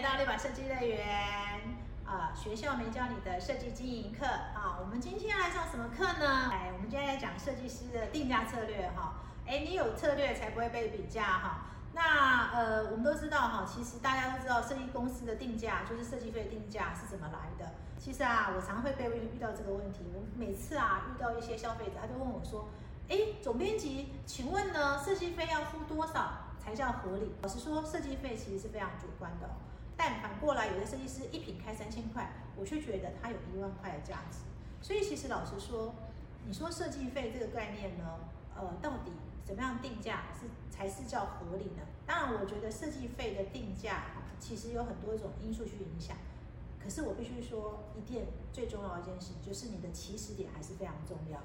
[0.00, 1.60] 来到立马设计乐园
[2.06, 2.32] 啊！
[2.34, 4.78] 学校没教你的设计经营课啊！
[4.80, 6.48] 我们今天要来上什么课呢？
[6.50, 9.16] 哎，我们今天来讲设计师的定价策略哈。
[9.46, 11.66] 哎，你有策略才不会被比价哈。
[11.92, 17.70] 那呃，我们都知道哈，其实大家都知道设计公司的定价就是设计费定价是怎么来的。
[17.98, 20.06] 其实啊，我常会被遇到这个问题。
[20.14, 22.70] 我每次啊遇到一些消费者，他就问我说
[23.10, 27.34] ：“哎，总编辑，请问呢，设计费要付多少？”才叫合理。
[27.42, 29.48] 老实说，设计费其实是非常主观的。
[30.02, 34.38] 但反过来，有的设计师一瓶开三千块，我却觉得他有一万块的价值。
[34.80, 35.94] 所以其实老实说，
[36.46, 38.18] 你说设计费这个概念呢，
[38.56, 39.12] 呃，到底
[39.44, 41.82] 怎么样定价是才是叫合理呢？
[42.06, 44.04] 当然，我觉得设计费的定价
[44.38, 46.16] 其实有很多种因素去影响。
[46.82, 51.38] 可是我必须说一件最重要的一件事，就是你的起始点还是非常重要。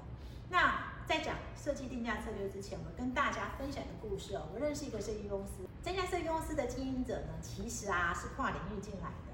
[0.48, 4.48] 那在讲设计定价策略之前，我跟大家分享一个故事哦。
[4.52, 9.32] 我认识一个设计公司，这家设计公司的经营者呢，其实啊是跨领域进来的。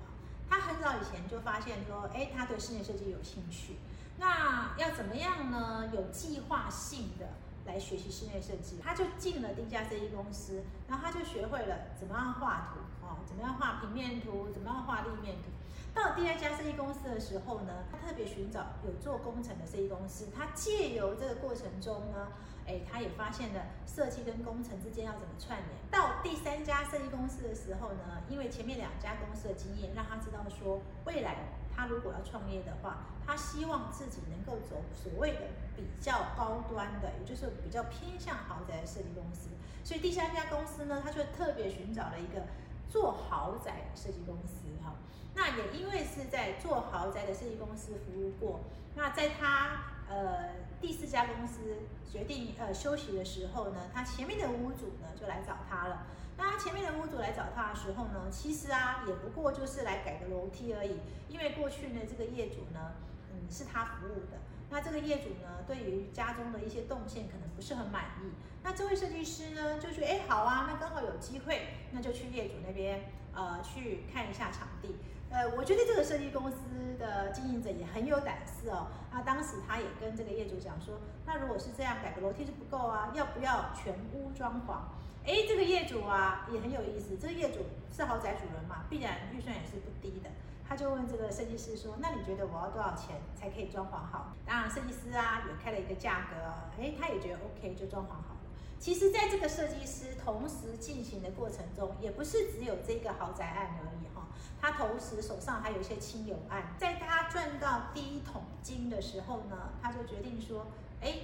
[0.51, 3.77] 他很早以前就发现说，哎，他对室内设计有兴趣。
[4.19, 5.91] 那要怎么样呢？
[5.95, 7.27] 有计划性的
[7.73, 15.49] 来学习室内设计，他就进了第一家设计公司，然后他就学会了怎么样画图哦，怎么样画平面图，怎么样画立面图。
[15.95, 20.29] 到第二家设计公司的时候呢，他特别寻找有做工程的设计公司。
[20.37, 22.29] 他借由这个过程中呢，
[22.67, 25.69] 哎，他也发现了设计跟工程之间要怎么串联。
[25.91, 31.37] 到第三家设计公司的时候呢，因为前面两家公司的经验，让他知道说，未来
[31.75, 35.41] 他如果要创业的话，他希望自己能够走所谓的
[35.77, 39.49] 比较高端的，也就是比较偏向豪宅的设计公司。
[39.85, 42.43] 所以第三家公司呢，他就特别寻找了一个。
[42.89, 44.93] 做豪宅设计公司哈，
[45.35, 48.61] 那也因为是在做豪宅的设计公司服务过，
[48.95, 51.79] 那在他呃第四家公司
[52.13, 56.05] 决定呃休息的时候呢，他前面的屋主呢就来找他了。
[56.45, 60.99] 那前面的屋主来找他的时候呢，其实啊也不过就是来改个楼梯而已，
[61.29, 62.93] 因为过去呢这个业主呢
[63.31, 64.39] 嗯是他服务的。
[64.69, 68.33] 那这个业主呢，对于家中的一些动线可能不是很满意。
[68.63, 74.97] 那这位设计师呢，就说：“哎，好啊，那刚好有机会，那就去业主那边，呃，去看一下场地。”
[75.29, 76.57] 呃，我觉得这个设计公司
[76.99, 78.89] 的经营者也很有胆识哦。
[79.13, 84.77] 那当时他也跟这个业主讲说：“那如果是这样，改个楼梯是不够啊，要不要全屋装潢？”
[85.25, 87.61] 哎，这个业主啊也很有意思，这个业主
[87.95, 90.31] 是豪宅主人嘛，必然预算也是不低的。
[90.69, 96.37] 他就问这个设计师说：“那你觉得我要多少钱才可以装潢好？”当然，设计师啊也开了一个价格，
[96.81, 98.41] 哎，他也觉得 OK，就装潢好了。
[98.79, 104.27] 其实，在这个设计师同时进行的过程中，也不是只有这个豪宅案而已哈，
[104.61, 106.75] 他同时手上还有一些亲友案。
[106.79, 110.67] 在他赚到第一桶金的时候呢，他就决定说
[111.03, 111.17] ：“哎，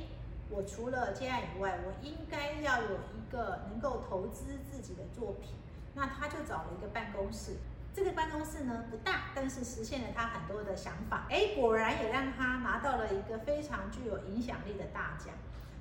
[0.50, 5.54] 我除了接案以外，我应该要有一个能够投资自己的作品。”
[5.94, 7.56] 那他就找了一个办公室。
[7.92, 11.26] 这个办公室呢不大，但是实现了他很多的想法。
[11.28, 15.34] 哎，果然也让他拿到了一个非常具有影响力的大奖。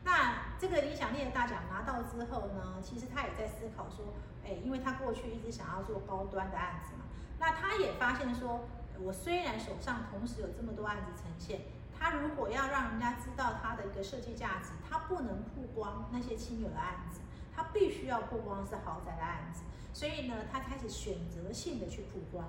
[0.04, 4.14] 那这个影响力的大奖拿到之后呢，其实他也在思考说，
[4.44, 7.06] 哎，因为他过去一直想要做高端的案子嘛。
[7.38, 8.62] 那他也发现说，
[9.00, 11.62] 我虽然手上同时有这么多案子呈现，
[12.00, 17.22] 他如果要让人家知道他的一个设计价值，他不能曝光那些亲友的案子。
[17.60, 22.46] 他必须要曝光是豪宅的案子，所以呢，他开始选择性的去曝光，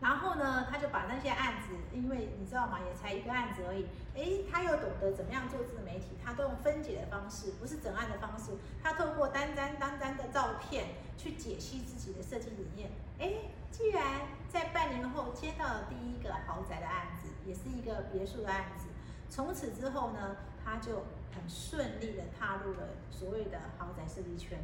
[0.00, 8.52] 然后呢，他就把那些案子，因为你知道吗，也才一个案子而已，诶，他又懂得怎么样做自媒体，他都用分解的方式，不是整案的方式，
[8.98, 12.90] 透过单张单张的照片去解析自己的设计理念。
[13.18, 18.86] 诶，既然在半年后接到了第一个豪宅的案子，也是一个别墅的案子。
[19.30, 24.58] 从此之后呢，他就很顺利的踏入了所谓的豪宅设计圈。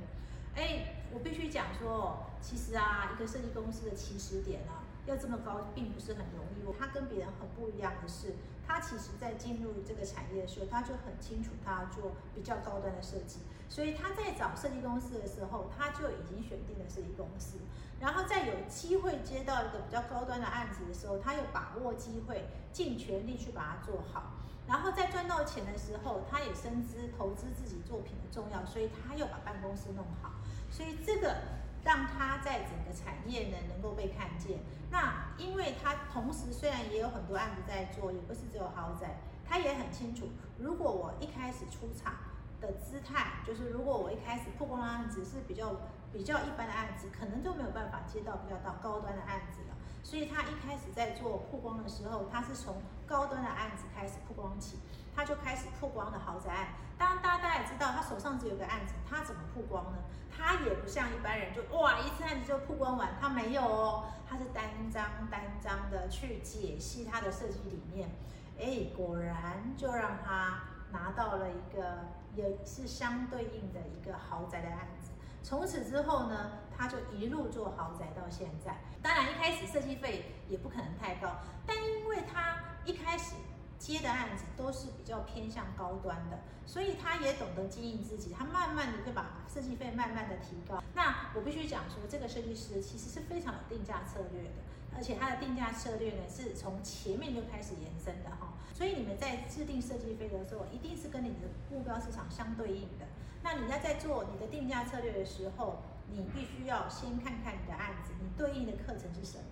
[0.56, 6.78] 哎，我必须讲说，其实啊，一个设计公司的起始点啊，要这么高，并不是很容易。
[6.78, 8.34] 他跟别人很不一样的是，
[8.66, 17.58] 他其实在进入这个产业的时候，他就很清楚他做比较高端的设计，所以他在找设计公司的时候，他就已经选定了设计公司。
[18.00, 24.34] 然后在有机会接到一个比较高端的案子的时候，他又把握机会，尽全力去把它做好。
[24.66, 30.32] 然后在赚到钱的时候，他也深知投资自己作品的重要，所以他又把办公室弄好。
[30.70, 31.36] 所以这个
[31.84, 34.58] 让他在整个产业呢能够被看见。
[34.90, 40.28] 那因为他同时虽然也有很多案子在做，也不是只有豪宅，他也很清楚，
[40.58, 42.14] 如果我一开始出场
[42.60, 45.76] 的姿态，就是如果我一开始曝光的案子是比较
[46.12, 49.74] 比较一般的案子，可能就没有办法接到比较到高端的案子了。
[50.02, 54.78] 所以他一开始在做曝光的时候，他是从高端的案子开始曝光起，
[55.14, 56.68] 他就开始曝光的豪宅案。
[56.98, 59.98] 当然，大家大家也知道他手上只有个案子，他怎么曝光呢？
[60.36, 68.10] 他也不像一般人，就哇一次案子就曝光完，他没有哦，他是单张单张的去解析他的设计理念，
[68.58, 75.10] 哎，果然就让他拿到了一个也是相对应的一个豪宅的案子。
[75.42, 78.76] 从此之后呢，他就一路做豪宅到现在。
[79.02, 83.34] 当然一开始设计费也不可能太高，但因为他一开始。
[83.76, 90.82] 接的案子都是比较偏向高端的，所以他也懂得经营自己，他慢慢的会把设计费慢慢的提高。
[90.94, 94.50] 那我必须讲说，这个设计师其实是非常有定价策略的，
[94.96, 98.54] 而且它的定价策略呢是从前面就开始延伸的哈。
[98.72, 103.06] 所以你们在制定设计费的时候，一定是跟你的目标市场相对应的。
[103.42, 109.44] 那你要在做你的定价策略的时候，你必须要先看看你的案子，你对应的课程是什么。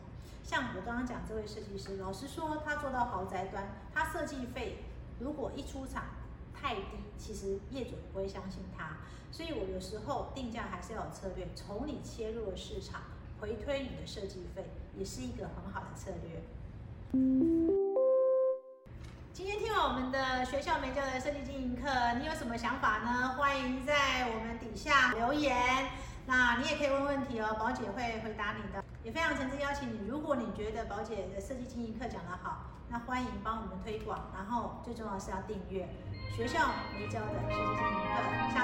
[0.42, 4.78] 像我刚刚讲这位设计师，老实说，他做到豪宅端，他设计费
[5.20, 6.04] 如果一出场
[6.52, 6.82] 太低，
[7.16, 8.96] 其实业主不会相信他。
[9.30, 13.02] 所以我有时候定价还是要有策略，从你切入的市场
[13.42, 14.64] 回推你的设计费，
[14.96, 16.40] 也是一个很好的策略。
[19.32, 21.90] 今天听完我们的学校没教的设计经营课，
[22.20, 23.34] 你有什么想法呢？
[23.36, 25.90] 欢迎在我们底下留言。
[26.24, 28.84] 那你也可以问问题哦，宝姐会回答你的。
[29.02, 35.88] 也非常诚挚邀请你，如果你觉得宝姐的设计经营课讲得好，那欢迎帮我们推广，然后最重要是要订阅
[36.36, 38.61] 学校没教的设计经营课。